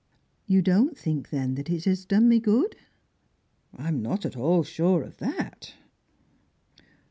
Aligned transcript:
"You 0.47 0.63
don't 0.63 0.97
think, 0.97 1.29
then, 1.29 1.55
it 1.59 1.67
has 1.67 2.05
done 2.05 2.27
me 2.27 2.39
good?" 2.39 2.75
"I 3.71 3.87
am 3.87 4.01
not 4.01 4.25
at 4.25 4.35
all 4.35 4.63
sure 4.63 5.03
of 5.03 5.17
that." 5.17 5.75